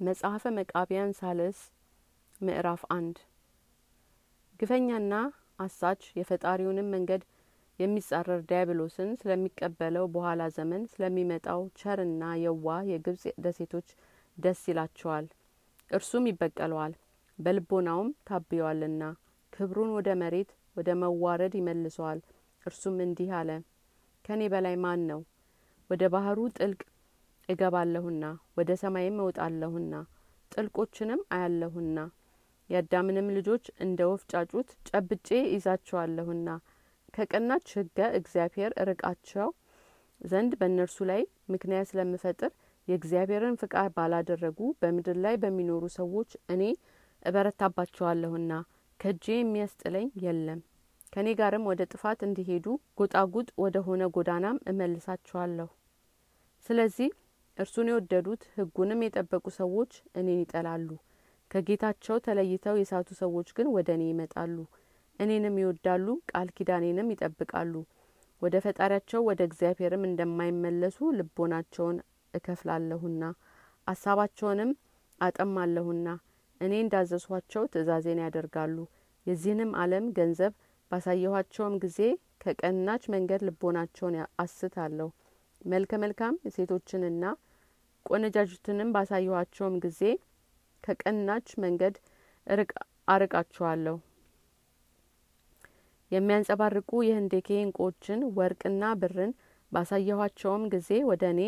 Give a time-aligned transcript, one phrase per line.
[0.00, 1.58] መጽሐፈ መቃቢያን ሳልስ
[2.40, 3.16] ምዕራፍ አንድ።
[4.60, 5.14] ግፈኛና
[5.58, 7.22] አሳች የፈጣሪውንም መንገድ
[7.78, 13.88] የሚጻረር ዲያብሎስን ስለሚቀበለው በኋላ ዘመን ስለሚመጣው ቸርና የዋህ የግብጽ ደሴቶች
[14.38, 15.26] ደስ ይላቸዋል።
[15.90, 16.94] እርሱም ይበቀለዋል
[17.38, 19.02] በልቦናውም ታብየዋልና
[19.52, 22.20] ክብሩን ወደ መሬት ወደ መዋረድ ይመልሰዋል።
[22.66, 23.50] እርሱም እንዲህ አለ
[24.24, 25.20] ከኔ በላይ ማን ነው?
[25.90, 26.80] ወደ ባህሩ ጥልቅ
[27.50, 28.24] እገባለሁና
[28.56, 29.94] ወደ ሰማይም እወጣለሁና
[30.52, 31.98] ጥልቆችንም አያለሁና
[32.70, 36.48] የአዳምንም ልጆች እንደ ወፍ ጫጩት ጨብጬ ይዛቸዋለሁና
[37.14, 39.48] ከቀናች ህገ እግዚአብሔር እርቃቸው
[40.20, 41.22] ዘንድ በእነርሱ ላይ
[41.52, 42.50] ምክንያት ስለምፈጥር
[42.88, 46.62] የእግዚአብሔርን ፍቃድ ባላደረጉ በምድር ላይ በሚኖሩ ሰዎች እኔ
[47.22, 48.52] እበረታባቸዋለሁና
[49.00, 50.60] ከእጄ የሚያስጥለኝ የለም።
[51.12, 52.66] ከእኔ ጋርም ወደ ጥፋት እንዲሄዱ
[52.98, 55.68] ጎጣጉጥ ወደ ሆነ ጎዳናም እመልሳቸዋለሁ።
[56.66, 57.08] ስለዚህ
[57.60, 60.88] እርሱን የወደዱት ህጉንም የጠበቁ ሰዎች እኔን ይጠላሉ።
[61.50, 64.56] ከጌታቸው ተለይተው የሳቱ ሰዎች ግን ወደ እኔ ይመጣሉ።
[65.20, 67.74] እኔንም ይወዳሉ ቃል ኪዳኔንም ይጠብቃሉ።
[68.42, 71.96] ወደ ፈጣሪያቸው ወደ እግዚአብሔርም እንደማይመለሱ ልቦናቸውን
[72.34, 73.22] እከፍላለሁና
[73.86, 74.70] አሳባቸውንም
[75.20, 76.06] አጠማለሁና።
[76.60, 78.76] እኔ እንዳዘዝኋቸው ትእዛዜን ያደርጋሉ።
[79.26, 80.52] የዚህንም አለም ገንዘብ
[80.90, 81.98] ባሳየኋቸውም ጊዜ
[82.42, 85.08] ከቀናች መንገድ ልቦናቸውን አስታለሁ።
[85.64, 87.24] መልከ መልካም ሴቶችንና
[88.06, 90.00] ቆነጃጅትንም ባሳየኋቸውም ጊዜ
[90.84, 91.96] ከቀናች መንገድ
[93.08, 93.96] አርቃቸዋለሁ።
[96.10, 99.32] የሚያንጸባርቁ የህንዴኬ እንቁዎችን ወርቅና ብርን
[99.72, 101.42] ባሳየኋቸውም ጊዜ ወደ እኔ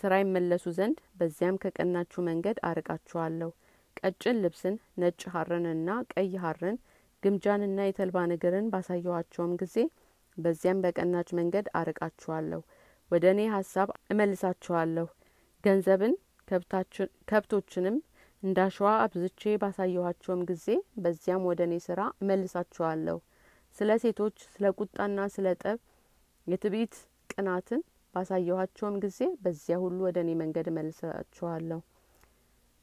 [0.00, 3.50] ስራ ይመለሱ ዘንድ በዚያም ከቀናችሁ መንገድ አርቃችኋለሁ
[3.96, 6.76] ቀጭን ልብስን ነጭ ሀርንና ቀይ ሀርን
[7.22, 9.76] ግምጃንና የተልባ እግርን ባሳየኋቸውም ጊዜ
[10.36, 12.60] በዚያም በቀናች መንገድ አርቃችኋለሁ
[13.10, 15.06] ወደ እኔ ሀሳብ እመልሳችኋለሁ
[15.64, 16.14] ገንዘብን
[17.28, 17.96] ከብቶችንም
[18.42, 20.66] እንዳሸዋ አብዝቼ ባሳየኋቸውም ጊዜ
[21.02, 23.18] በዚያም ወደ እኔ ስራ እመልሳችኋለሁ
[23.76, 25.78] ስለ ሴቶች ስለ ቁጣና ስለ ጠብ
[26.46, 26.94] የትዕቢት
[27.30, 27.80] ቅናትን
[28.14, 31.80] ባሳየኋቸውም ጊዜ በዚያ ሁሉ ወደ እኔ መንገድ እመልሳችኋለሁ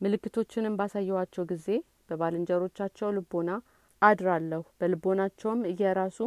[0.01, 1.67] ምልክቶችንም ባሳየኋቸው ጊዜ
[2.09, 3.51] በባልንጀሮቻቸው ልቦና
[4.01, 6.19] አድራለሁ። በልቦናቸውም እየራሱ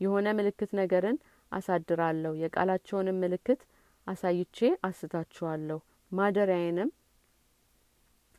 [0.00, 1.16] የሆነ ምልክት ነገርን
[1.52, 3.60] አሳድራለሁ። የቃላቸውንም ምልክት
[4.06, 4.58] አሳይቼ
[4.88, 5.78] አስታችኋለሁ።
[6.12, 6.90] ማደሪያዬንም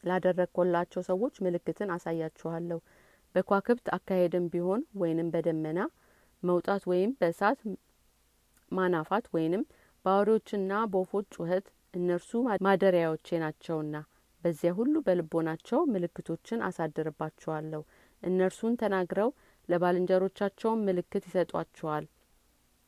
[0.03, 2.79] ላደረግኮላቸው ሰዎች ምልክትን አሳያችኋለሁ።
[3.35, 5.79] በኳክብት አካሄድም ቢሆን ወይንም በደመና
[6.43, 7.59] መውጣት ወይም በእሳት
[8.71, 9.63] ማናፋት ወይንም
[10.05, 12.31] በአውሬዎችና በወፎች ጩኸት እነርሱ
[12.65, 13.95] ማደሪያዎቼ ናቸውና
[14.43, 17.81] በዚያ ሁሉ በልቦናቸው ምልክቶችን አሳድርባቸዋለሁ
[18.23, 19.29] እነርሱን ተናግረው
[19.69, 22.05] ለባልንጀሮቻቸውም ምልክት ይሰጧቸዋል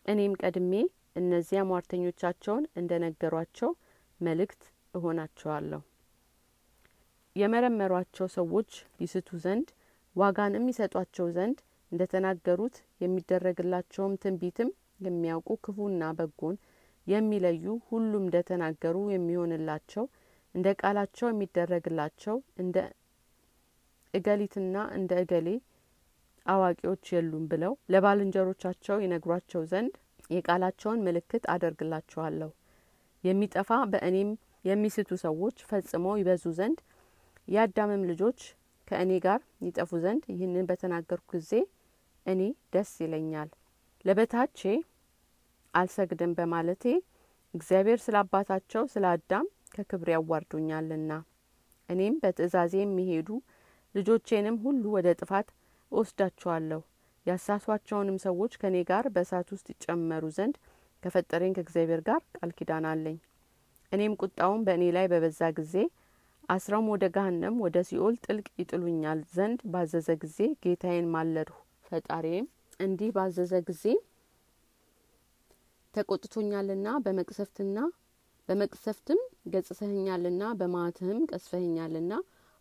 [0.05, 0.73] እኔም ቀድሜ
[1.15, 3.71] እነዚያ ሟርተኞቻቸውን እንደ ነገሯቸው
[4.19, 4.61] መልእክት
[4.93, 5.81] እሆናቸዋለሁ።
[7.35, 8.71] የመረመሯቸው ሰዎች
[9.03, 9.67] ይስቱ ዘንድ
[10.15, 11.57] ዋጋንም ይሰጧቸው ዘንድ
[11.91, 14.69] እንደ ተናገሩት የሚደረግላቸውም ትንቢትም
[15.05, 16.55] የሚያውቁ ክፉና በጎን
[17.07, 20.05] የሚለዩ ሁሉም እንደ ተናገሩ የሚሆንላቸው
[20.55, 22.77] እንደ ቃላቸው የሚደረግላቸው እንደ
[24.13, 25.47] እገሊትና እንደ እገሌ
[26.45, 29.95] አዋቂዎች የሉም ብለው ለባልንጀሮቻቸው ይነግሯቸው ዘንድ
[30.29, 32.49] የቃላቸውን ምልክት አደርግላቸዋለሁ
[33.23, 34.29] የሚጠፋ በእኔም
[34.65, 36.79] የሚስቱ ሰዎች ፈጽመው ይበዙ ዘንድ
[37.47, 38.39] የአዳምም ልጆች
[38.87, 41.51] ከእኔ ጋር ይጠፉ ዘንድ ይህንን በተናገርኩ ጊዜ
[42.25, 42.41] እኔ
[42.73, 43.49] ደስ ይለኛል።
[44.05, 44.59] ለበታቼ
[45.73, 46.83] አልሰግድም በማለቴ
[47.53, 51.11] እግዚአብሔር ስለ አባታቸው ስለ አዳም ከክብር ያዋርዱኛልና።
[51.89, 53.29] እኔም በትእዛዜ የሚሄዱ
[53.95, 55.47] ልጆቼንም ሁሉ ወደ ጥፋት
[55.91, 56.81] እወስዳቸዋለሁ
[57.25, 60.55] ያሳሷቸውንም ሰዎች ከእኔ ጋር በእሳት ውስጥ ይጨመሩ ዘንድ
[61.03, 63.17] ከፈጠረኝ ከእግዚአብሔር ጋር ቃል ኪዳን አለኝ።
[63.91, 65.75] እኔም ቁጣውን በእኔ ላይ በበዛ ጊዜ
[66.49, 72.45] አስረውም ወደ ገሀነም ወደ ሲኦል ጥልቅ ይጥሉኛል ዘንድ ባዘዘ ጊዜ ጌታዬን ማለድሁ። ፈጣሪም
[72.79, 73.83] እንዲህ ባዘዘ ጊዜ
[75.93, 77.77] ተቆጥቶኛልና በመቅሰፍትና
[78.49, 79.19] በመቅሰፍትም
[79.53, 82.13] ገጽሰህኛልና በማትህም ቀስፈህኛልና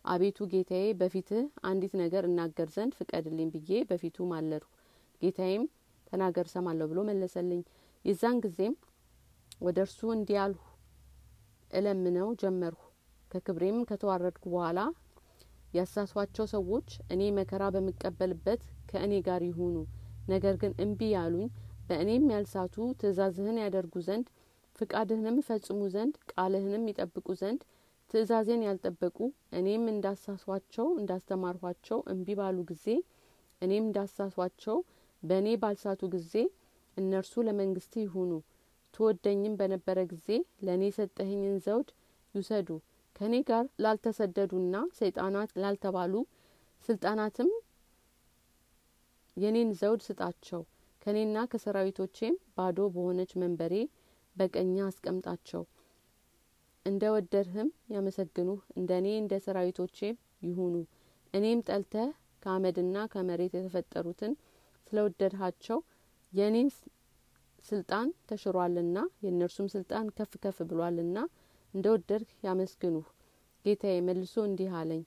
[0.05, 4.69] አቤቱ ጌታዬ በፊትህ አንዲት ነገር እናገር ዘንድ ፍቀድልኝ ብዬ በፊቱ ማለድሁ።
[5.21, 5.63] ጌታዬም
[6.07, 7.61] ተናገር ሰማለሁ ብሎ መለሰልኝ።
[8.05, 8.75] የዛን ጊዜም
[9.61, 10.61] ወደ እርሱ እንዲያልሁ
[11.71, 12.81] እለምነው ጀመርሁ።
[13.31, 14.79] ከክብሬም ከተዋረድኩ በኋላ
[15.73, 19.75] ያሳሷቸው ሰዎች እኔ መከራ በምቀበልበት ከእኔ ጋር ይሁኑ።
[20.29, 21.47] ነገር ግን እምቢ ያሉኝ
[21.87, 24.27] በእኔም ያልሳቱ ትእዛዝህን ያደርጉ ዘንድ
[24.75, 27.61] ፍቃድህንም ይፈጽሙ ዘንድ ቃልህንም ይጠብቁ ዘንድ
[28.09, 29.17] ትእዛዜን ያልጠበቁ
[29.57, 32.85] እኔም እንዳሳሷቸው እንዳስተማርኋቸው እምቢ ባሉ ጊዜ
[33.61, 34.77] እኔም እንዳሳሷቸው
[35.23, 36.33] በእኔ ባልሳቱ ጊዜ
[36.97, 38.31] እነርሱ ለመንግስት ይሁኑ።
[38.93, 40.27] ትወደኝም በነበረ ጊዜ
[40.65, 41.89] ለእኔ የሰጠኸኝን ዘውድ
[42.35, 42.69] ይውሰዱ።
[43.15, 46.13] ከእኔ ጋር ላልተሰደዱና ሰይጣናት ላልተባሉ
[46.89, 47.49] ስልጣናትም
[49.37, 50.61] የኔን ዘውድ ስጣቸው።
[51.01, 53.75] ከእኔና ከሰራዊቶቼም ባዶ በሆነች መንበሬ
[54.35, 55.61] በቀኝ አስቀምጣቸው
[56.85, 60.15] እንደ ወደድህም ያመሰግኑህ። እንደ እኔ እንደ ሰራዊቶቼም
[60.45, 60.75] ይሁኑ።
[61.33, 62.09] እኔም ጠልተህ
[62.43, 64.33] ከአመድና ከመሬት የተፈጠሩትን
[64.87, 65.79] ስለ ወደድሃቸው
[66.33, 66.69] የእኔን
[67.65, 71.17] ስልጣን ተሽሯልና የእነርሱም ስልጣን ከፍ ከፍ ብሏልና
[71.73, 73.07] እንደ ወደድህ ያመስግኑህ።
[73.65, 75.01] ጌታዬ መልሶ እንዲህ አለኝ።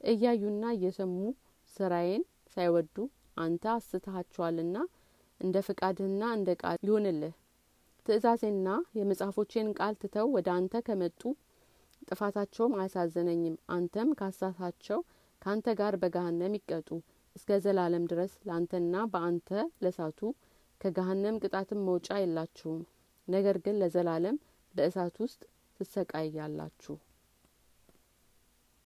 [0.00, 1.16] እያዩና እየሰሙ
[1.72, 2.22] ስራዬን
[2.54, 2.96] ሳይወዱ
[3.36, 4.76] አንተ አስተሃቸዋልና
[5.40, 7.34] እንደ ፍቃድህና እንደ ቃል ይሁንልህ
[8.06, 8.68] ትእዛዜና
[8.98, 11.20] የመጽሐፎቼን ቃል ትተው ወደ አንተ ከመጡ
[12.08, 15.00] ጥፋታቸውም አያሳዘነኝም አንተም ካሳታቸው
[15.42, 16.88] ከአንተ ጋር በገሀነም ይቀጡ።
[17.36, 19.50] እስከ ዘላለም ድረስ ለአንተና በአንተ
[19.84, 20.20] ለሳቱ
[20.80, 22.82] ከገሀነም ቅጣትም መውጫ የላችሁም።
[23.28, 24.36] ነገር ግን ለዘላለም
[24.74, 25.40] በእሳት ውስጥ
[25.80, 26.94] ትሰቃያላችሁ